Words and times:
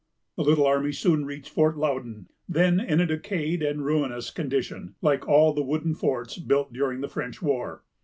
The 0.35 0.41
little 0.43 0.65
army 0.65 0.93
soon 0.93 1.25
reached 1.25 1.51
Fort 1.51 1.77
Loudon, 1.77 2.27
then 2.49 2.79
in 2.79 2.99
a 2.99 3.05
decayed 3.05 3.61
and 3.61 3.85
ruinous 3.85 4.31
condition, 4.31 4.95
like 4.99 5.27
all 5.27 5.53
the 5.53 5.61
wooden 5.61 5.93
forts 5.93 6.39
built 6.39 6.73
during 6.73 7.01
the 7.01 7.07
French 7.07 7.39
war. 7.39 7.83